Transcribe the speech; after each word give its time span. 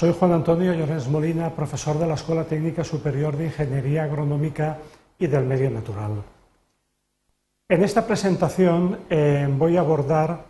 Soy 0.00 0.14
Juan 0.18 0.32
Antonio 0.32 0.72
Llorens 0.72 1.08
Molina, 1.08 1.54
profesor 1.54 1.98
de 1.98 2.06
la 2.06 2.14
Escuela 2.14 2.44
Técnica 2.44 2.82
Superior 2.82 3.36
de 3.36 3.44
Ingeniería 3.44 4.04
Agronómica 4.04 4.78
y 5.18 5.26
del 5.26 5.44
Medio 5.44 5.70
Natural. 5.70 6.22
En 7.68 7.84
esta 7.84 8.06
presentación 8.06 9.00
eh, 9.10 9.46
voy 9.46 9.76
a 9.76 9.80
abordar 9.80 10.46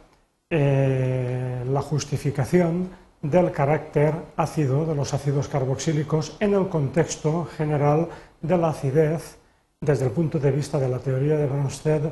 eh, 0.48 1.64
la 1.68 1.82
justificación 1.82 2.90
del 3.22 3.50
carácter 3.50 4.14
ácido 4.36 4.86
de 4.86 4.94
los 4.94 5.12
ácidos 5.14 5.48
carboxílicos 5.48 6.36
en 6.38 6.54
el 6.54 6.68
contexto 6.68 7.46
general 7.46 8.06
de 8.40 8.56
la 8.56 8.68
acidez 8.68 9.36
desde 9.80 10.04
el 10.04 10.12
punto 10.12 10.38
de 10.38 10.52
vista 10.52 10.78
de 10.78 10.88
la 10.88 11.00
teoría 11.00 11.36
de 11.36 11.46
Bronsted 11.46 12.02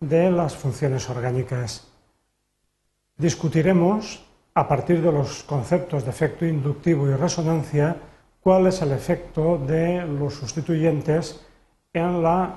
de 0.00 0.30
las 0.30 0.56
funciones 0.56 1.10
orgánicas. 1.10 1.92
Discutiremos 3.18 4.25
a 4.56 4.66
partir 4.66 5.02
de 5.02 5.12
los 5.12 5.42
conceptos 5.42 6.04
de 6.04 6.10
efecto 6.10 6.46
inductivo 6.46 7.06
y 7.06 7.12
resonancia, 7.12 7.94
cuál 8.40 8.66
es 8.66 8.80
el 8.80 8.92
efecto 8.92 9.58
de 9.58 10.06
los 10.06 10.32
sustituyentes 10.32 11.44
en 11.92 12.22
la 12.22 12.56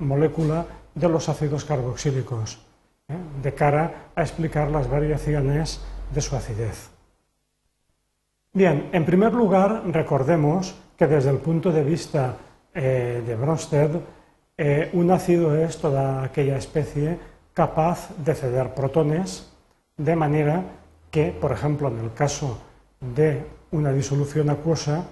molécula 0.00 0.66
de 0.92 1.08
los 1.08 1.28
ácidos 1.28 1.64
carboxílicos, 1.64 2.58
¿eh? 3.08 3.14
de 3.40 3.54
cara 3.54 4.10
a 4.16 4.22
explicar 4.22 4.72
las 4.72 4.90
variaciones 4.90 5.80
de 6.12 6.20
su 6.20 6.34
acidez. 6.34 6.90
Bien, 8.52 8.90
en 8.92 9.04
primer 9.04 9.32
lugar, 9.32 9.84
recordemos 9.86 10.74
que 10.96 11.06
desde 11.06 11.30
el 11.30 11.38
punto 11.38 11.70
de 11.70 11.84
vista 11.84 12.34
eh, 12.74 13.22
de 13.24 13.36
Bronsted, 13.36 13.90
eh, 14.58 14.90
un 14.94 15.12
ácido 15.12 15.54
es 15.54 15.78
toda 15.78 16.24
aquella 16.24 16.56
especie 16.56 17.18
capaz 17.54 18.10
de 18.18 18.34
ceder 18.34 18.74
protones 18.74 19.52
de 19.96 20.16
manera 20.16 20.64
que, 21.16 21.32
por 21.32 21.50
ejemplo, 21.50 21.88
en 21.88 21.98
el 21.98 22.12
caso 22.12 22.58
de 23.00 23.42
una 23.70 23.90
disolución 23.90 24.50
acuosa, 24.50 25.06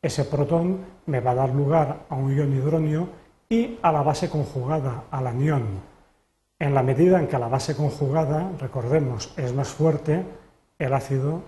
ese 0.00 0.24
protón 0.24 0.78
me 1.06 1.18
va 1.18 1.32
a 1.32 1.34
dar 1.34 1.50
lugar 1.50 2.06
a 2.08 2.14
un 2.14 2.30
ion 2.30 2.54
hidronio 2.54 3.08
y 3.48 3.76
a 3.82 3.90
la 3.90 4.02
base 4.02 4.30
conjugada, 4.30 5.02
al 5.10 5.26
anión. 5.26 5.64
En 6.60 6.74
la 6.74 6.84
medida 6.84 7.18
en 7.18 7.26
que 7.26 7.40
la 7.40 7.48
base 7.48 7.74
conjugada, 7.74 8.52
recordemos, 8.60 9.34
es 9.36 9.52
más 9.52 9.66
fuerte, 9.66 10.22
el 10.78 10.94
ácido 10.94 11.42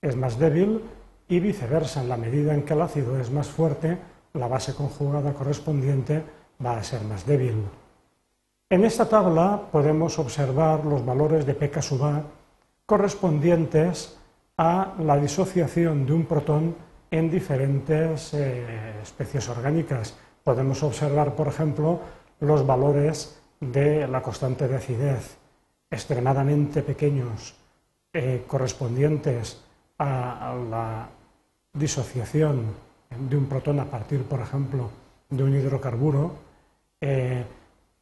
es 0.00 0.14
más 0.14 0.38
débil 0.38 0.84
y 1.26 1.40
viceversa, 1.40 2.02
en 2.02 2.08
la 2.08 2.16
medida 2.16 2.54
en 2.54 2.62
que 2.62 2.74
el 2.74 2.82
ácido 2.82 3.18
es 3.18 3.32
más 3.32 3.48
fuerte, 3.48 3.98
la 4.32 4.46
base 4.46 4.76
conjugada 4.76 5.34
correspondiente 5.34 6.22
va 6.64 6.78
a 6.78 6.84
ser 6.84 7.02
más 7.02 7.26
débil. 7.26 7.64
En 8.70 8.84
esta 8.84 9.08
tabla 9.08 9.60
podemos 9.72 10.20
observar 10.20 10.86
los 10.86 11.04
valores 11.04 11.44
de 11.44 11.54
pK 11.54 11.82
sub 11.82 12.04
A 12.04 12.22
correspondientes 12.92 14.18
a 14.58 14.92
la 14.98 15.16
disociación 15.16 16.04
de 16.04 16.12
un 16.12 16.26
protón 16.26 16.76
en 17.10 17.30
diferentes 17.30 18.34
eh, 18.34 19.00
especies 19.02 19.48
orgánicas. 19.48 20.14
Podemos 20.44 20.82
observar, 20.82 21.34
por 21.34 21.48
ejemplo, 21.48 22.00
los 22.40 22.66
valores 22.66 23.40
de 23.58 24.06
la 24.06 24.20
constante 24.20 24.68
de 24.68 24.76
acidez 24.76 25.38
extremadamente 25.90 26.82
pequeños 26.82 27.54
eh, 28.12 28.44
correspondientes 28.46 29.64
a, 29.98 30.54
la 30.68 31.08
disociación 31.72 32.76
de 33.08 33.36
un 33.38 33.46
protón 33.46 33.80
a 33.80 33.86
partir, 33.86 34.24
por 34.24 34.40
ejemplo, 34.40 34.90
de 35.30 35.42
un 35.42 35.54
hidrocarburo, 35.54 36.34
eh, 37.00 37.42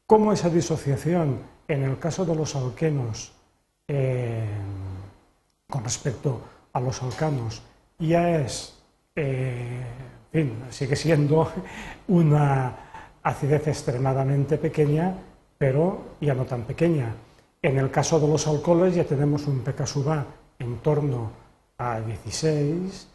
cómo 0.05 0.33
esa 0.33 0.51
disociación 0.51 1.39
en 1.69 1.85
el 1.85 1.97
caso 2.01 2.25
de 2.25 2.35
los 2.35 2.57
alquenos 2.57 3.39
eh, 3.93 4.45
con 5.69 5.83
respecto 5.83 6.41
a 6.73 6.81
los 6.81 7.03
alcanos 7.03 7.61
ya 7.99 8.39
es, 8.39 8.79
eh, 9.17 9.83
en 10.33 10.49
fin, 10.49 10.63
sigue 10.71 10.95
siendo 10.95 11.51
una 12.09 12.77
acidez 13.21 13.67
extremadamente 13.67 14.59
pequeña, 14.59 15.13
pero 15.59 16.15
ya 16.21 16.35
no 16.35 16.45
tan 16.45 16.63
pequeña. 16.63 17.13
En 17.61 17.79
el 17.79 17.91
caso 17.91 18.21
de 18.21 18.29
los 18.29 18.47
alcoholes 18.47 18.95
ya 18.95 19.03
tenemos 19.03 19.49
un 19.49 19.59
pK 19.61 19.85
sub 19.85 20.09
A 20.09 20.25
en 20.61 20.79
torno 20.79 21.33
a 21.77 22.01
16. 22.01 23.09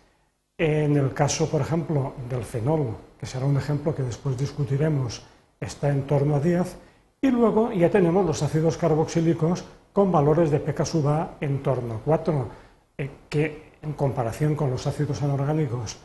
En 0.57 0.97
el 0.97 1.13
caso, 1.13 1.49
por 1.49 1.61
ejemplo, 1.61 2.15
del 2.29 2.43
fenol, 2.43 2.97
que 3.17 3.25
será 3.25 3.45
un 3.45 3.55
ejemplo 3.55 3.95
que 3.95 4.03
después 4.03 4.37
discutiremos, 4.37 5.23
está 5.57 5.87
en 5.87 6.05
torno 6.05 6.35
a 6.35 6.41
10. 6.41 6.75
Y 7.21 7.31
luego 7.31 7.71
ya 7.71 7.89
tenemos 7.89 8.25
los 8.25 8.43
ácidos 8.43 8.77
carboxílicos 8.77 9.63
con 9.95 10.11
valores 10.11 10.51
de 10.51 10.59
pK 10.59 10.83
sub 10.83 11.07
A 11.07 11.37
en 11.39 11.63
torno 11.63 11.95
a 11.95 11.99
4, 12.03 12.49
eh, 12.97 13.09
que 13.29 13.79
en 13.81 13.93
comparación 13.93 14.53
con 14.53 14.69
los 14.69 14.85
ácidos 14.87 15.23
anorgánicos 15.23 15.95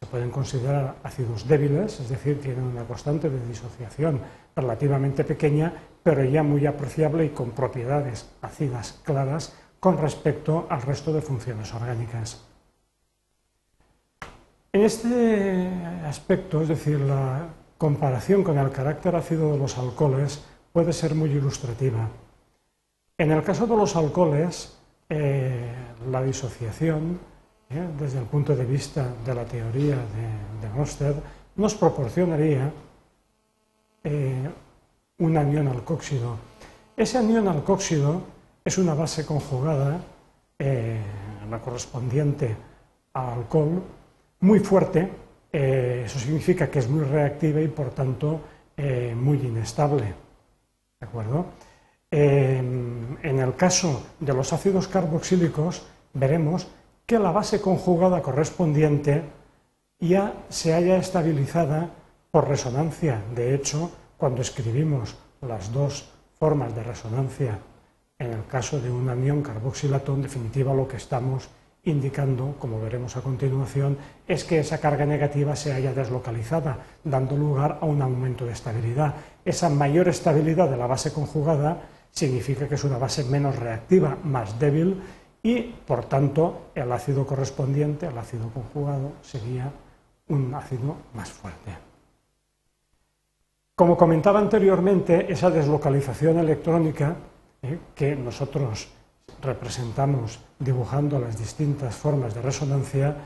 se 0.00 0.06
pueden 0.06 0.30
considerar 0.30 0.96
ácidos 1.04 1.46
débiles, 1.46 2.00
es 2.00 2.08
decir, 2.08 2.40
tienen 2.40 2.64
una 2.64 2.84
constante 2.84 3.28
de 3.28 3.46
disociación 3.46 4.20
relativamente 4.56 5.24
pequeña, 5.24 5.74
pero 6.02 6.24
ya 6.24 6.42
muy 6.42 6.64
apreciable 6.64 7.26
y 7.26 7.36
con 7.36 7.50
propiedades 7.50 8.30
ácidas 8.40 8.98
claras 9.04 9.54
con 9.78 9.98
respecto 9.98 10.66
al 10.70 10.80
resto 10.80 11.12
de 11.12 11.20
funciones 11.20 11.74
orgánicas. 11.74 12.48
En 14.72 14.80
este 14.80 15.68
aspecto, 16.06 16.62
es 16.62 16.68
decir, 16.68 16.98
la 16.98 17.48
comparación 17.76 18.42
con 18.42 18.56
el 18.56 18.70
carácter 18.70 19.14
ácido 19.16 19.52
de 19.52 19.58
los 19.58 19.76
alcoholes 19.76 20.42
puede 20.72 20.94
ser 20.94 21.14
muy 21.14 21.28
ilustrativa. 21.28 22.08
En 23.16 23.30
el 23.30 23.44
caso 23.44 23.64
de 23.68 23.76
los 23.76 23.94
alcoholes, 23.94 24.76
eh, 25.08 25.72
la 26.10 26.20
disociación, 26.20 27.20
eh, 27.70 27.88
desde 27.96 28.18
el 28.18 28.24
punto 28.24 28.56
de 28.56 28.64
vista 28.64 29.06
de 29.24 29.34
la 29.34 29.44
teoría 29.44 29.94
de, 29.94 30.66
de 30.66 31.14
nos 31.54 31.74
proporcionaría 31.76 32.72
eh, 34.02 34.50
un 35.18 35.36
anión 35.36 35.68
alcóxido. 35.68 36.36
Ese 36.96 37.18
anión 37.18 37.46
alcóxido 37.46 38.20
es 38.64 38.78
una 38.78 38.94
base 38.94 39.24
conjugada, 39.24 40.00
la 40.58 41.58
correspondiente 41.60 42.56
al 43.12 43.34
alcohol, 43.34 43.82
muy 44.40 44.58
fuerte, 44.60 45.10
eso 45.52 46.18
significa 46.18 46.70
que 46.70 46.78
es 46.78 46.88
muy 46.88 47.04
reactiva 47.04 47.60
y 47.60 47.68
por 47.68 47.90
tanto 47.90 48.40
muy 49.16 49.38
inestable. 49.38 50.14
¿De 50.98 51.06
acuerdo? 51.06 51.46
En 52.10 53.38
el 53.38 53.54
caso 53.56 54.02
de 54.20 54.34
los 54.34 54.52
ácidos 54.52 54.88
carboxílicos, 54.88 55.86
veremos 56.12 56.68
que 57.06 57.18
la 57.18 57.32
base 57.32 57.60
conjugada 57.60 58.22
correspondiente 58.22 59.22
ya 60.00 60.32
se 60.48 60.74
haya 60.74 60.96
estabilizada 60.96 61.90
por 62.30 62.48
resonancia. 62.48 63.22
De 63.34 63.54
hecho, 63.54 63.90
cuando 64.16 64.42
escribimos 64.42 65.16
las 65.40 65.72
dos 65.72 66.10
formas 66.38 66.74
de 66.74 66.82
resonancia 66.82 67.58
en 68.18 68.32
el 68.32 68.46
caso 68.46 68.80
de 68.80 68.90
un 68.90 69.08
anión 69.08 69.42
carboxilato, 69.42 70.14
en 70.14 70.22
definitiva 70.22 70.72
lo 70.72 70.86
que 70.86 70.96
estamos 70.96 71.48
indicando, 71.82 72.54
como 72.58 72.80
veremos 72.80 73.16
a 73.16 73.20
continuación, 73.20 73.98
es 74.26 74.44
que 74.44 74.60
esa 74.60 74.78
carga 74.78 75.04
negativa 75.04 75.54
se 75.54 75.72
haya 75.72 75.92
deslocalizada, 75.92 76.78
dando 77.04 77.36
lugar 77.36 77.78
a 77.80 77.84
un 77.84 78.00
aumento 78.00 78.46
de 78.46 78.52
estabilidad. 78.52 79.14
Esa 79.44 79.68
mayor 79.68 80.08
estabilidad 80.08 80.70
de 80.70 80.78
la 80.78 80.86
base 80.86 81.12
conjugada 81.12 81.82
significa 82.14 82.68
que 82.68 82.76
es 82.76 82.84
una 82.84 82.98
base 82.98 83.24
menos 83.24 83.56
reactiva, 83.56 84.16
más 84.22 84.58
débil 84.58 85.02
y, 85.42 85.62
por 85.62 86.04
tanto, 86.06 86.70
el 86.74 86.90
ácido 86.90 87.26
correspondiente 87.26 88.06
al 88.06 88.16
ácido 88.16 88.48
conjugado 88.50 89.12
sería 89.20 89.70
un 90.28 90.54
ácido 90.54 90.96
más 91.12 91.30
fuerte. 91.30 91.72
Como 93.74 93.96
comentaba 93.96 94.38
anteriormente, 94.38 95.30
esa 95.30 95.50
deslocalización 95.50 96.38
electrónica 96.38 97.16
eh, 97.60 97.78
que 97.94 98.14
nosotros 98.14 98.88
representamos 99.42 100.38
dibujando 100.58 101.18
las 101.18 101.36
distintas 101.36 101.94
formas 101.96 102.34
de 102.34 102.40
resonancia 102.40 103.16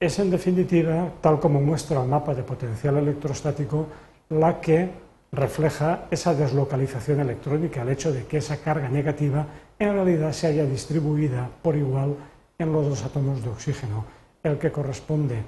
es 0.00 0.18
en 0.18 0.30
definitiva, 0.30 1.12
tal 1.20 1.38
como 1.40 1.60
muestra 1.60 2.02
el 2.02 2.08
mapa 2.08 2.34
de 2.34 2.42
potencial 2.42 2.98
electrostático, 2.98 3.86
la 4.30 4.60
que 4.60 4.90
refleja 5.32 6.06
esa 6.10 6.34
deslocalización 6.34 7.20
electrónica, 7.20 7.82
el 7.82 7.90
hecho 7.90 8.12
de 8.12 8.26
que 8.26 8.38
esa 8.38 8.58
carga 8.58 8.88
negativa 8.88 9.46
en 9.78 9.92
realidad 9.92 10.32
se 10.32 10.46
haya 10.46 10.64
distribuida 10.64 11.48
por 11.62 11.76
igual 11.76 12.16
en 12.58 12.72
los 12.72 12.88
dos 12.88 13.04
átomos 13.04 13.42
de 13.42 13.50
oxígeno, 13.50 14.04
el 14.42 14.58
que 14.58 14.72
corresponde 14.72 15.42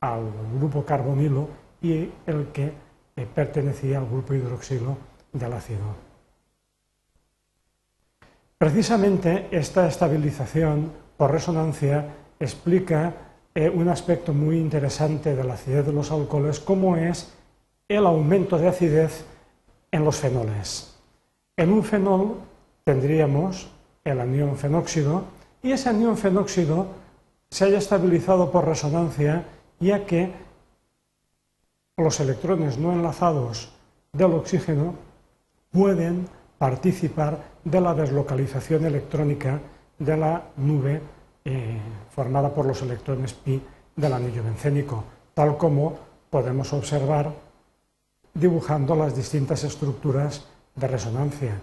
al 0.00 0.22
grupo 0.58 0.84
carbonilo 0.84 1.48
y 1.82 2.10
el 2.26 2.48
que 2.52 2.72
eh, 3.16 3.26
pertenecía 3.32 3.98
al 3.98 4.06
grupo 4.06 4.34
hidroxilo 4.34 4.96
del 5.32 5.52
ácido. 5.52 6.06
Precisamente 8.58 9.48
esta 9.50 9.86
estabilización 9.86 10.90
por 11.16 11.30
resonancia 11.30 12.06
explica 12.40 13.12
eh, 13.54 13.68
un 13.68 13.88
aspecto 13.88 14.32
muy 14.32 14.58
interesante 14.58 15.36
de 15.36 15.44
la 15.44 15.54
acidez 15.54 15.86
de 15.86 15.92
los 15.92 16.10
alcoholes, 16.10 16.60
como 16.60 16.96
es 16.96 17.35
el 17.88 18.06
aumento 18.06 18.58
de 18.58 18.68
acidez 18.68 19.24
en 19.90 20.04
los 20.04 20.16
fenoles. 20.16 20.96
En 21.56 21.72
un 21.72 21.84
fenol 21.84 22.36
tendríamos 22.84 23.68
el 24.04 24.20
anión 24.20 24.56
fenóxido 24.56 25.24
y 25.62 25.72
ese 25.72 25.88
anión 25.88 26.16
fenóxido 26.16 26.86
se 27.50 27.64
haya 27.64 27.78
estabilizado 27.78 28.50
por 28.50 28.66
resonancia, 28.66 29.44
ya 29.78 30.04
que 30.04 30.32
los 31.96 32.20
electrones 32.20 32.76
no 32.76 32.92
enlazados 32.92 33.72
del 34.12 34.32
oxígeno 34.32 34.94
pueden 35.70 36.28
participar 36.58 37.38
de 37.64 37.80
la 37.80 37.94
deslocalización 37.94 38.84
electrónica 38.84 39.60
de 39.98 40.16
la 40.16 40.42
nube 40.56 41.00
eh, 41.44 41.78
formada 42.10 42.52
por 42.52 42.66
los 42.66 42.82
electrones 42.82 43.32
pi 43.32 43.62
del 43.94 44.12
anillo 44.12 44.42
bencénico, 44.42 45.04
tal 45.34 45.56
como 45.56 45.96
podemos 46.30 46.72
observar 46.72 47.45
dibujando 48.38 48.94
las 48.94 49.16
distintas 49.16 49.64
estructuras 49.64 50.44
de 50.74 50.86
resonancia. 50.86 51.60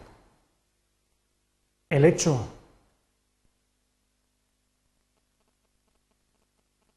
El 1.89 2.05
hecho 2.05 2.47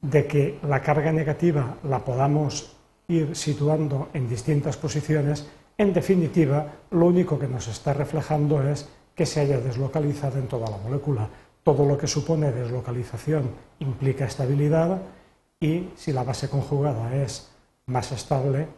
de 0.01 0.27
que 0.27 0.59
la 0.63 0.81
carga 0.81 1.13
negativa 1.13 1.77
la 1.85 2.05
podamos 2.05 2.77
ir 3.09 3.37
situando 3.37 4.09
en 4.15 4.29
distintas 4.29 4.77
posiciones, 4.77 5.47
en 5.77 5.93
definitiva, 5.93 6.73
lo 6.91 7.07
único 7.07 7.39
que 7.39 7.47
nos 7.47 7.69
está 7.69 7.93
reflejando 7.93 8.63
es 8.63 8.89
que 9.15 9.27
se 9.27 9.41
haya 9.41 9.61
deslocalizado 9.61 10.39
en 10.39 10.49
toda 10.49 10.71
la 10.71 10.79
molécula. 10.79 11.29
Todo 11.63 11.85
lo 11.85 11.99
que 11.99 12.07
supone 12.07 12.53
deslocalización 12.53 13.51
implica 13.81 14.25
estabilidad 14.25 15.03
y 15.61 15.91
si 15.97 16.13
la 16.13 16.23
base 16.23 16.49
conjugada 16.49 17.15
es 17.15 17.51
más 17.87 18.13
estable, 18.13 18.69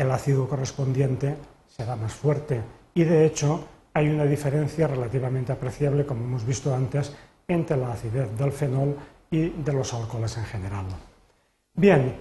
el 0.00 0.10
ácido 0.10 0.48
correspondiente 0.48 1.36
será 1.68 1.94
más 1.94 2.12
fuerte. 2.12 2.60
Y 2.94 3.04
de 3.04 3.26
hecho 3.26 3.64
hay 3.92 4.08
una 4.08 4.24
diferencia 4.24 4.86
relativamente 4.86 5.52
apreciable, 5.52 6.06
como 6.06 6.24
hemos 6.24 6.44
visto 6.44 6.74
antes, 6.74 7.14
entre 7.46 7.76
la 7.76 7.92
acidez 7.92 8.36
del 8.38 8.52
fenol 8.52 8.96
y 9.30 9.50
de 9.50 9.72
los 9.72 9.92
alcoholes 9.92 10.36
en 10.38 10.44
general. 10.44 10.86
Bien, 11.74 12.16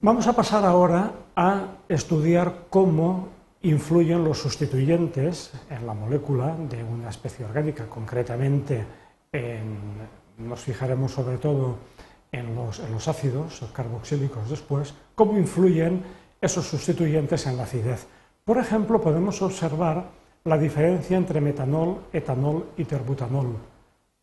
vamos 0.00 0.26
a 0.26 0.32
pasar 0.32 0.64
ahora 0.64 1.12
a 1.36 1.76
estudiar 1.88 2.66
cómo 2.70 3.28
influyen 3.62 4.24
los 4.24 4.38
sustituyentes 4.38 5.52
en 5.70 5.86
la 5.86 5.94
molécula 5.94 6.56
de 6.56 6.82
una 6.82 7.10
especie 7.10 7.44
orgánica, 7.44 7.86
concretamente 7.88 8.84
nos 10.38 10.60
fijaremos 10.60 11.12
sobre 11.12 11.38
todo 11.38 11.76
en 12.32 12.54
los, 12.54 12.80
en 12.80 12.92
los 12.92 13.08
ácidos 13.08 13.62
carboxílicos 13.72 14.48
después, 14.48 14.94
cómo 15.14 15.36
influyen 15.36 16.02
esos 16.46 16.66
sustituyentes 16.66 17.46
en 17.46 17.56
la 17.56 17.64
acidez. 17.64 18.06
Por 18.44 18.58
ejemplo, 18.58 19.00
podemos 19.00 19.42
observar 19.42 20.04
la 20.44 20.56
diferencia 20.56 21.16
entre 21.16 21.40
metanol, 21.40 22.04
etanol 22.12 22.70
y 22.76 22.84
terbutanol. 22.84 23.56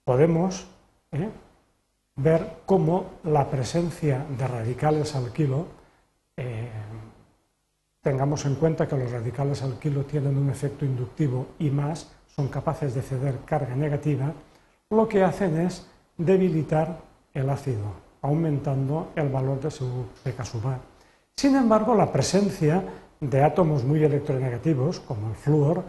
Podemos 0.04 0.66
¿eh? 1.12 1.30
ver 2.16 2.60
cómo 2.66 3.20
la 3.24 3.50
presencia 3.50 4.26
de 4.38 4.48
radicales 4.48 5.16
alquilo, 5.16 5.68
eh, 6.38 6.70
tengamos 8.02 8.46
en 8.46 8.56
cuenta 8.56 8.88
que 8.88 8.98
los 8.98 9.12
radicales 9.12 9.62
alquilo 9.62 10.04
tienen 10.06 10.38
un 10.38 10.50
efecto 10.50 10.86
inductivo 10.86 11.48
y 11.60 11.70
más, 11.70 12.12
son 12.28 12.48
capaces 12.48 12.96
de 12.96 13.02
ceder 13.02 13.40
carga 13.46 13.76
negativa, 13.76 14.34
lo 14.90 15.08
que 15.08 15.24
hacen 15.24 15.60
es 15.60 15.88
debilitar 16.18 17.00
el 17.34 17.50
ácido, 17.50 17.94
aumentando 18.22 19.12
el 19.16 19.30
valor 19.30 19.60
de 19.60 19.72
su 19.72 20.06
pK 20.24 20.46
sub 20.46 20.68
A. 20.68 20.93
Sin 21.36 21.56
embargo, 21.56 21.96
la 21.96 22.12
presencia 22.12 22.84
de 23.20 23.44
átomos 23.44 23.84
muy 23.84 24.04
electronegativos, 24.04 25.00
como 25.00 25.30
el 25.30 25.36
flúor, 25.36 25.84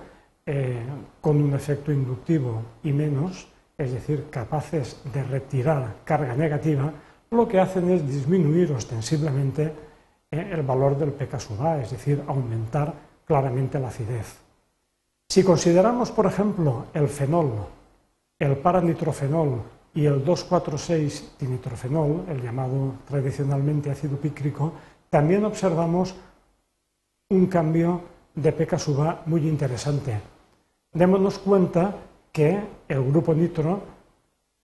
eh, 0.47 0.83
con 1.21 1.43
un 1.43 1.55
efecto 1.55 1.91
inductivo 1.91 2.63
y 2.83 2.93
menos, 2.93 3.49
es 3.77 3.93
decir, 3.93 4.27
capaces 4.31 5.01
de 5.13 5.23
retirar 5.23 5.97
carga 6.05 6.35
negativa, 6.35 6.93
lo 7.31 7.49
que 7.49 7.59
hacen 7.59 7.91
es 7.91 8.07
disminuir 8.07 8.71
ostensiblemente 8.73 9.73
eh, 10.31 10.51
el 10.53 10.63
valor 10.63 10.97
del 10.97 11.13
pK 11.13 11.41
sub 11.41 11.61
A, 11.63 11.81
es 11.81 11.91
decir, 11.91 12.23
aumentar 12.27 12.95
claramente 13.25 13.79
la 13.79 13.89
acidez. 13.89 14.39
Si 15.29 15.43
consideramos, 15.43 16.13
por 16.13 16.27
ejemplo, 16.27 16.87
el 16.95 17.09
fenol, 17.09 17.53
el 18.39 18.57
paranitrofenol 18.59 19.63
y 19.95 20.07
el 20.07 20.25
2,4,6-dinitrofenol, 20.25 22.29
el 22.29 22.43
llamado 22.43 22.95
tradicionalmente 23.09 23.91
ácido 23.91 24.17
pícrico, 24.19 24.73
también 25.15 25.45
observamos 25.45 26.13
un 27.31 27.47
cambio 27.47 28.01
de 28.35 28.51
pK 28.51 28.77
sub 28.81 29.01
A 29.03 29.23
muy 29.27 29.47
interesante. 29.47 30.21
Démonos 30.93 31.39
cuenta 31.39 31.95
que 32.33 32.61
el 32.89 33.05
grupo 33.05 33.33
nitro, 33.33 33.81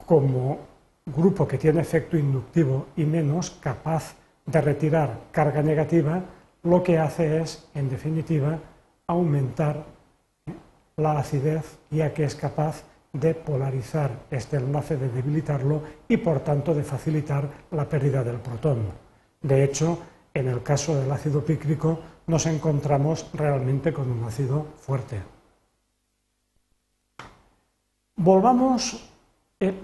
como 0.04 0.58
grupo 1.06 1.46
que 1.46 1.56
tiene 1.56 1.80
efecto 1.82 2.16
inductivo 2.18 2.86
y 2.96 3.04
menos 3.04 3.52
capaz 3.62 4.16
de 4.44 4.60
retirar 4.60 5.20
carga 5.30 5.62
negativa, 5.62 6.20
lo 6.64 6.82
que 6.82 6.98
hace 6.98 7.42
es, 7.42 7.68
en 7.76 7.88
definitiva, 7.88 8.58
aumentar 9.06 9.84
la 10.96 11.16
acidez, 11.20 11.78
ya 11.90 12.12
que 12.12 12.24
es 12.24 12.34
capaz 12.34 12.82
de 13.12 13.34
polarizar 13.34 14.10
este 14.32 14.56
enlace, 14.56 14.96
de 14.96 15.10
debilitarlo 15.10 15.82
y, 16.08 16.16
por 16.16 16.40
tanto, 16.40 16.74
de 16.74 16.82
facilitar 16.82 17.48
la 17.70 17.88
pérdida 17.88 18.24
del 18.24 18.40
protón. 18.40 18.78
De 19.42 19.62
hecho, 19.62 19.96
en 20.34 20.48
el 20.48 20.62
caso 20.62 20.94
del 20.94 21.10
ácido 21.10 21.44
pícrico 21.44 22.00
nos 22.26 22.46
encontramos 22.46 23.26
realmente 23.32 23.92
con 23.92 24.10
un 24.10 24.24
ácido 24.24 24.66
fuerte. 24.78 25.20
Volvamos 28.16 29.10
eh, 29.58 29.74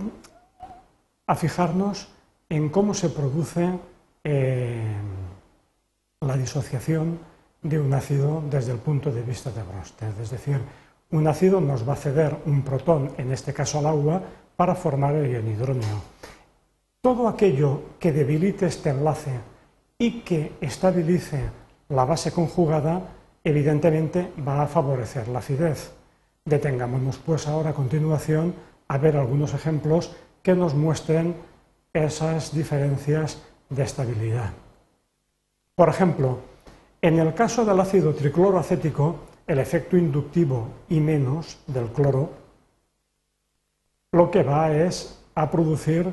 a 1.27 1.35
fijarnos 1.35 2.09
en 2.49 2.69
cómo 2.69 2.95
se 2.95 3.09
produce 3.09 3.79
eh, 4.23 4.95
la 6.21 6.37
disociación 6.37 7.19
de 7.63 7.81
un 7.81 7.93
ácido 7.93 8.43
desde 8.49 8.73
el 8.73 8.79
punto 8.79 9.11
de 9.11 9.23
vista 9.23 9.51
de 9.51 9.63
Bronsted. 9.63 10.21
Es 10.21 10.31
decir, 10.31 10.61
un 11.11 11.27
ácido 11.27 11.61
nos 11.61 11.89
va 11.89 11.95
a 11.95 11.97
ceder 11.97 12.37
un 12.47 12.63
protón, 12.63 13.13
en 13.17 13.33
este 13.33 13.53
caso 13.53 13.79
al 13.79 13.87
agua, 13.87 14.23
para 14.57 14.75
formar 14.75 15.15
el 15.15 15.31
ion 15.31 15.49
hidróneo. 15.49 16.03
Todo 17.01 17.29
aquello 17.29 17.97
que 17.99 18.13
debilite 18.13 18.67
este 18.67 18.91
enlace 18.91 19.33
y 19.99 20.21
que 20.21 20.53
estabilice 20.61 21.41
la 21.89 22.05
base 22.05 22.33
conjugada, 22.33 23.01
evidentemente 23.45 24.33
va 24.47 24.63
a 24.63 24.67
favorecer 24.67 25.29
la 25.29 25.39
acidez. 25.39 25.93
Detengámonos 26.45 27.19
pues 27.19 27.47
ahora 27.47 27.71
a 27.71 27.75
continuación 27.75 28.55
a 28.89 28.99
ver 28.99 29.17
algunos 29.17 29.55
ejemplos 29.55 30.15
que 30.43 30.55
nos 30.55 30.75
muestren 30.75 31.35
esas 31.93 32.55
diferencias 32.55 33.43
de 33.71 33.83
estabilidad. 33.83 34.51
Por 35.75 35.89
ejemplo, 35.89 36.41
en 37.01 37.19
el 37.19 37.35
caso 37.35 37.65
del 37.65 37.81
ácido 37.81 38.15
tricloroacético, 38.15 39.17
el 39.47 39.59
efecto 39.59 39.97
inductivo 39.97 40.69
y 40.89 41.01
menos 41.01 41.59
del 41.67 41.87
cloro, 41.87 42.31
lo 44.13 44.31
que 44.31 44.43
va 44.43 44.73
es 44.73 45.23
a 45.35 45.51
producir 45.51 46.11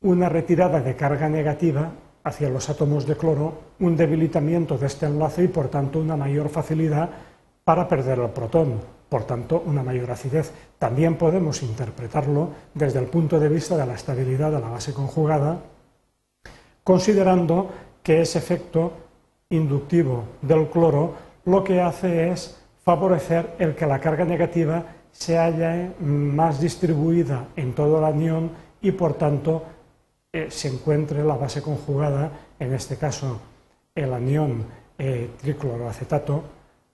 una 0.00 0.28
retirada 0.28 0.80
de 0.80 0.96
carga 0.96 1.28
negativa 1.28 1.92
hacia 2.26 2.50
los 2.50 2.68
átomos 2.68 3.06
de 3.06 3.16
cloro, 3.16 3.54
un 3.78 3.96
debilitamiento 3.96 4.76
de 4.76 4.88
este 4.88 5.06
enlace 5.06 5.44
y 5.44 5.48
por 5.48 5.68
tanto 5.68 6.00
una 6.00 6.16
mayor 6.16 6.48
facilidad 6.48 7.08
para 7.62 7.86
perder 7.86 8.18
el 8.18 8.30
protón, 8.30 8.80
por 9.08 9.22
tanto 9.22 9.62
una 9.64 9.84
mayor 9.84 10.10
acidez. 10.10 10.50
También 10.76 11.14
podemos 11.14 11.62
interpretarlo 11.62 12.48
desde 12.74 12.98
el 12.98 13.06
punto 13.06 13.38
de 13.38 13.48
vista 13.48 13.76
de 13.76 13.86
la 13.86 13.94
estabilidad 13.94 14.50
de 14.50 14.60
la 14.60 14.68
base 14.68 14.92
conjugada, 14.92 15.60
considerando 16.82 17.70
que 18.02 18.22
ese 18.22 18.38
efecto 18.38 18.90
inductivo 19.50 20.24
del 20.42 20.66
cloro 20.66 21.14
lo 21.44 21.62
que 21.62 21.80
hace 21.80 22.30
es 22.30 22.60
favorecer 22.84 23.54
el 23.60 23.76
que 23.76 23.86
la 23.86 24.00
carga 24.00 24.24
negativa 24.24 24.84
se 25.12 25.38
haya 25.38 25.94
más 26.00 26.60
distribuida 26.60 27.46
en 27.54 27.72
todo 27.72 27.98
el 27.98 28.04
anión 28.04 28.50
y 28.82 28.90
por 28.90 29.14
tanto 29.14 29.62
eh, 30.36 30.50
se 30.50 30.68
encuentre 30.68 31.24
la 31.24 31.34
base 31.34 31.62
conjugada, 31.62 32.30
en 32.58 32.74
este 32.74 32.98
caso 32.98 33.40
el 33.94 34.12
anión 34.12 34.66
eh, 34.98 35.30
tricloroacetato, 35.40 36.44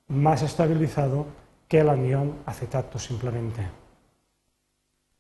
más 0.06 0.42
estabilizado 0.42 1.26
que 1.66 1.80
el 1.80 1.88
anión 1.88 2.36
acetato 2.46 3.00
simplemente. 3.00 3.62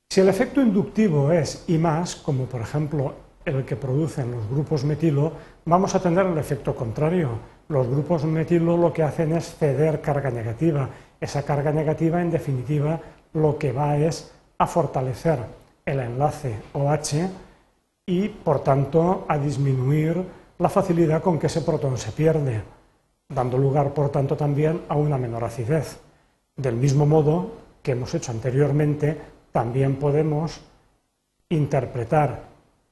Si 0.08 0.20
el 0.20 0.28
efecto 0.28 0.60
inductivo 0.62 1.32
es 1.32 1.64
I 1.66 1.78
más, 1.78 2.14
como 2.14 2.44
por 2.44 2.60
ejemplo 2.60 3.14
el 3.44 3.64
que 3.64 3.74
producen 3.74 4.30
los 4.30 4.48
grupos 4.48 4.84
metilo, 4.84 5.32
vamos 5.64 5.92
a 5.96 6.00
tener 6.00 6.24
el 6.24 6.38
efecto 6.38 6.76
contrario. 6.76 7.30
Los 7.66 7.88
grupos 7.88 8.24
metilo 8.24 8.76
lo 8.76 8.92
que 8.92 9.02
hacen 9.02 9.32
es 9.32 9.56
ceder 9.56 10.00
carga 10.00 10.30
negativa. 10.30 10.88
Esa 11.20 11.42
carga 11.42 11.72
negativa, 11.72 12.22
en 12.22 12.30
definitiva, 12.30 13.00
lo 13.32 13.58
que 13.58 13.72
va 13.72 13.96
es 13.96 14.30
a 14.58 14.68
fortalecer 14.68 15.40
el 15.84 15.98
enlace 15.98 16.54
OH 16.72 17.50
y, 18.06 18.28
por 18.28 18.60
tanto, 18.60 19.24
a 19.28 19.38
disminuir 19.38 20.22
la 20.58 20.68
facilidad 20.68 21.22
con 21.22 21.38
que 21.38 21.46
ese 21.46 21.60
protón 21.60 21.96
se 21.98 22.12
pierde, 22.12 22.62
dando 23.28 23.58
lugar, 23.58 23.94
por 23.94 24.10
tanto, 24.10 24.36
también 24.36 24.82
a 24.88 24.96
una 24.96 25.18
menor 25.18 25.44
acidez. 25.44 25.98
Del 26.56 26.76
mismo 26.76 27.06
modo 27.06 27.52
que 27.82 27.92
hemos 27.92 28.14
hecho 28.14 28.32
anteriormente 28.32 29.18
también 29.50 29.96
podemos 29.96 30.60
interpretar 31.48 32.44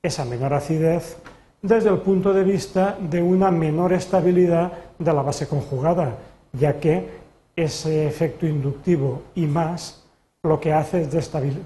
esa 0.03 0.25
menor 0.25 0.55
acidez 0.55 1.17
desde 1.63 1.91
el 1.91 1.99
punto 1.99 2.33
de 2.33 2.45
vista 2.45 2.97
de 2.99 3.23
una 3.23 3.51
menor 3.51 3.93
estabilidad 3.93 4.73
de 4.99 5.13
la 5.13 5.23
base 5.23 5.47
conjugada, 5.47 6.17
ya 6.53 6.81
que 6.81 7.21
ese 7.55 8.07
efecto 8.07 8.47
inductivo 8.47 9.23
y 9.35 9.47
más 9.47 10.05
lo 10.43 10.59
que 10.59 10.73
hace 10.73 11.03
es 11.03 11.11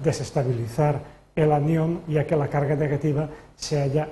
desestabilizar 0.03 0.99
el 1.35 1.51
anión, 1.51 2.01
ya 2.07 2.25
que 2.25 2.35
la 2.35 2.47
carga 2.47 2.75
negativa 2.75 3.29
se 3.55 3.81
haya 3.81 4.07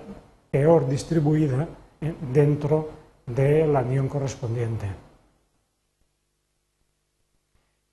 peor 0.51 0.87
distribuida 0.87 1.67
eh, 2.01 2.13
dentro 2.33 2.89
del 3.25 3.75
anión 3.75 4.09
correspondiente. 4.09 4.85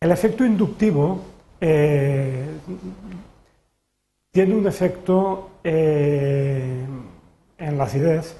El 0.00 0.10
efecto 0.10 0.44
inductivo 0.44 1.20
eh, 1.60 2.44
tiene 4.30 4.54
un 4.54 4.66
efecto 4.66 5.50
eh, 5.62 6.84
en 7.58 7.78
la 7.78 7.84
acidez 7.84 8.36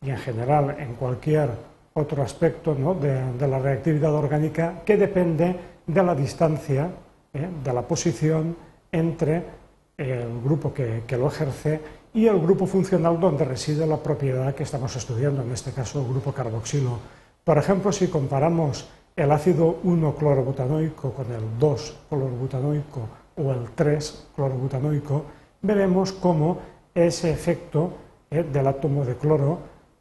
y 0.00 0.10
en 0.10 0.16
general 0.16 0.76
en 0.78 0.94
cualquier 0.94 1.50
otro 1.94 2.22
aspecto 2.22 2.74
de, 2.74 3.46
la 3.46 3.58
reactividad 3.58 4.14
orgánica 4.14 4.82
que 4.84 4.96
depende 4.96 5.54
de 5.86 6.02
la 6.02 6.14
distancia, 6.14 6.90
de 7.32 7.72
la 7.72 7.82
posición 7.82 8.56
entre 8.90 9.61
el 10.10 10.40
grupo 10.42 10.72
que, 10.72 11.04
lo 11.16 11.28
ejerce 11.28 11.80
y 12.14 12.26
el 12.26 12.40
grupo 12.40 12.66
funcional 12.66 13.18
donde 13.18 13.44
reside 13.44 13.86
la 13.86 13.96
propiedad 13.96 14.54
que 14.54 14.64
estamos 14.64 14.94
estudiando, 14.96 15.42
en 15.42 15.52
este 15.52 15.72
caso 15.72 16.00
el 16.00 16.08
grupo 16.08 16.32
carboxilo. 16.32 16.98
Por 17.44 17.58
ejemplo, 17.58 17.92
si 17.92 18.08
comparamos 18.08 18.88
el 19.16 19.30
ácido 19.30 19.78
1-clorobutanoico 19.84 21.12
con 21.12 21.32
el 21.32 21.58
2-clorobutanoico 21.58 23.00
o 23.36 23.52
el 23.52 23.74
3-clorobutanoico, 23.74 25.22
veremos 25.62 26.12
cómo 26.12 26.58
ese 26.94 27.30
efecto 27.30 27.92
¿eh? 28.30 28.42
del 28.42 28.66
átomo 28.66 29.04
de 29.04 29.16
cloro, 29.16 29.58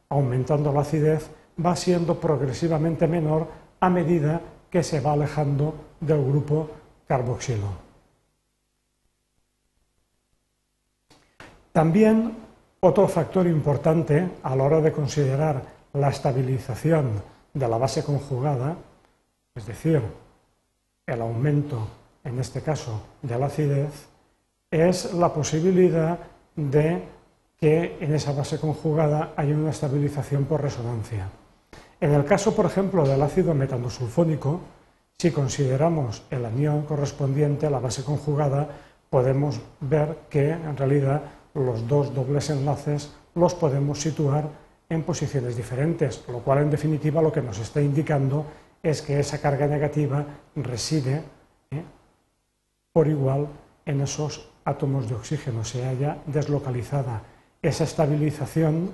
aumentando 0.10 0.72
la 0.72 0.82
acidez, 0.82 1.30
va 1.64 1.76
siendo 1.76 2.20
progresivamente 2.20 3.08
menor 3.08 3.48
a 3.80 3.90
medida 3.90 4.42
que 4.70 4.84
se 4.84 5.00
va 5.00 5.14
alejando 5.14 5.74
del 6.00 6.24
grupo 6.24 6.70
carboxilo. 7.08 7.91
También 11.72 12.36
otro 12.82 13.08
factor 13.08 13.48
importante 13.48 14.28
a 14.44 14.56
la 14.56 14.64
hora 14.64 14.82
de 14.82 14.92
considerar 14.92 15.62
la 15.94 16.10
estabilización 16.10 17.22
de 17.54 17.68
la 17.68 17.78
base 17.78 18.04
conjugada, 18.04 18.76
es 19.56 19.66
decir, 19.66 20.02
el 21.06 21.22
aumento, 21.22 21.88
en 22.24 22.40
este 22.40 22.62
caso, 22.62 23.02
de 23.22 23.38
la 23.38 23.46
acidez, 23.46 24.08
es 24.70 25.14
la 25.14 25.34
posibilidad 25.34 26.20
de 26.56 27.04
que 27.58 27.98
en 28.02 28.16
esa 28.16 28.34
base 28.34 28.60
conjugada 28.60 29.34
haya 29.36 29.56
una 29.56 29.70
estabilización 29.70 30.46
por 30.46 30.62
resonancia. 30.62 31.30
En 32.00 32.14
el 32.14 32.26
caso, 32.26 32.56
por 32.56 32.66
ejemplo, 32.66 33.06
del 33.08 33.22
ácido 33.22 33.54
metanosulfónico, 33.54 34.60
si 35.18 35.32
consideramos 35.32 36.24
el 36.32 36.46
anión 36.46 36.82
correspondiente 36.84 37.68
a 37.68 37.70
la 37.70 37.80
base 37.80 38.04
conjugada, 38.04 38.68
podemos 39.10 39.60
ver 39.82 40.18
que 40.30 40.50
en 40.50 40.76
realidad 40.76 41.22
los 41.54 41.88
dos 41.88 42.14
dobles 42.14 42.50
enlaces 42.50 43.12
los 43.36 43.54
podemos 43.54 44.00
situar 44.00 44.50
en 44.90 45.04
posiciones 45.04 45.56
diferentes, 45.56 46.24
lo 46.28 46.40
cual 46.40 46.60
en 46.60 46.70
definitiva 46.70 47.22
lo 47.22 47.32
que 47.32 47.42
nos 47.42 47.60
está 47.60 47.82
indicando 47.82 48.46
es 48.84 49.02
que 49.02 49.20
esa 49.20 49.40
carga 49.40 49.68
negativa 49.68 50.26
reside 50.56 51.24
¿eh? 51.72 51.84
por 52.92 53.08
igual 53.08 53.48
en 53.86 54.02
esos 54.02 54.50
átomos 54.66 55.08
de 55.08 55.16
oxígeno, 55.16 55.64
se 55.64 55.86
haya 55.86 56.18
deslocalizada. 56.26 57.24
Esa 57.62 57.84
estabilización 57.84 58.92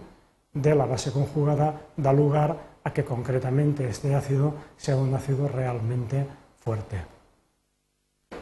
de 0.54 0.76
la 0.76 0.86
base 0.86 1.12
conjugada 1.12 1.82
da 1.96 2.14
lugar 2.14 2.80
a 2.84 2.94
que 2.94 3.04
concretamente 3.04 3.88
este 3.88 4.16
ácido 4.16 4.54
sea 4.78 4.96
un 4.96 5.14
ácido 5.14 5.48
realmente 5.48 6.26
fuerte. 6.60 7.04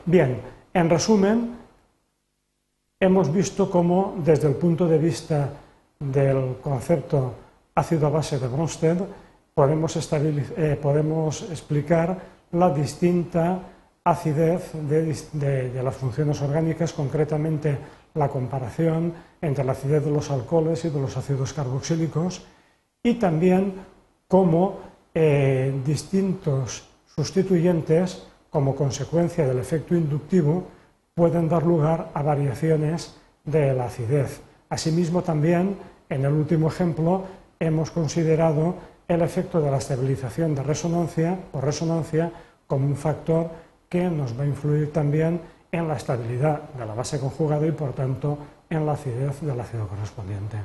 Bien, 0.05 0.41
en 0.73 0.89
resumen, 0.89 1.64
hemos 3.05 3.31
visto 3.31 3.69
cómo 3.69 4.15
desde 4.23 4.47
el 4.47 4.55
punto 4.55 4.87
de 4.87 4.97
vista 4.97 5.49
del 5.99 6.57
concepto 6.61 7.33
ácido 7.75 8.11
base 8.11 8.39
de 8.39 8.47
Bronsted 8.47 8.97
podemos, 9.53 9.95
eh, 9.95 10.79
podemos 10.81 11.43
explicar 11.49 12.17
la 12.51 12.73
distinta 12.73 13.59
acidez 14.03 14.71
de, 14.73 15.15
de, 15.33 15.83
las 15.83 15.95
funciones 15.95 16.41
orgánicas, 16.41 16.93
concretamente 16.93 17.77
la 18.13 18.27
comparación 18.27 19.13
entre 19.41 19.63
la 19.63 19.71
acidez 19.71 20.03
de 20.05 20.11
los 20.11 20.29
alcoholes 20.29 20.85
y 20.85 20.89
de 20.89 20.99
los 20.99 21.17
ácidos 21.17 21.53
carboxílicos, 21.53 22.43
y 23.01 23.15
también 23.15 23.73
cómo 24.27 24.79
eh, 25.13 25.73
distintos 25.85 26.87
sustituyentes, 27.15 28.27
como 28.49 28.75
consecuencia 28.75 29.47
del 29.47 29.59
efecto 29.59 29.95
inductivo, 29.95 30.67
pueden 31.15 31.47
dar 31.47 31.63
lugar 31.65 32.11
a 32.13 32.21
variaciones 32.21 33.15
de 33.45 33.73
la 33.73 33.85
acidez. 33.85 34.41
Asimismo, 34.67 35.21
también, 35.21 35.77
en 36.09 36.25
el 36.25 36.33
último 36.33 36.67
ejemplo, 36.67 37.23
hemos 37.57 37.89
considerado 37.89 38.75
el 39.07 39.21
efecto 39.21 39.61
de 39.61 39.71
la 39.71 39.77
estabilización 39.77 40.53
de 40.53 40.63
resonancia 40.63 41.39
o 41.53 41.61
resonancia 41.61 42.31
como 42.67 42.85
un 42.85 42.97
factor 42.97 43.49
que 43.87 44.09
nos 44.09 44.37
va 44.37 44.43
a 44.43 44.47
influir 44.47 44.91
también 44.91 45.39
en 45.71 45.87
la 45.87 45.95
estabilidad 45.95 46.63
de 46.77 46.85
la 46.85 46.93
base 46.93 47.17
conjugada 47.17 47.65
y, 47.65 47.71
por 47.71 47.93
tanto, 47.93 48.37
en 48.69 48.85
la 48.85 48.91
acidez 48.91 49.39
del 49.39 49.57
ácido 49.57 49.87
correspondiente. 49.87 50.57